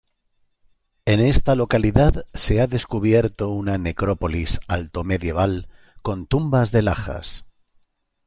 En 1.05 1.19
esta 1.19 1.53
localidad 1.55 2.25
se 2.33 2.59
ha 2.59 2.65
descubierto 2.65 3.49
una 3.49 3.77
necrópolis 3.77 4.59
altomedieval, 4.67 5.69
con 6.01 6.25
tumbas 6.25 6.71
de 6.71 6.81
lajas. 6.81 7.45